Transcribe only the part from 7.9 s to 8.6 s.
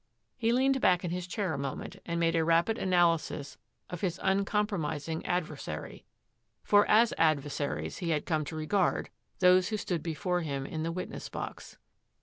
he had come to